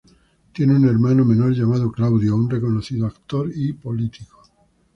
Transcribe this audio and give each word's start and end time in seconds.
Tiene 0.51 0.75
un 0.77 0.85
hermano 0.89 1.23
menor, 1.23 1.53
llamado 1.53 1.91
Claudio, 1.91 2.35
un 2.35 2.49
reconocido 2.49 3.05
actor 3.05 3.51
y 3.53 3.71
político. 3.73 4.41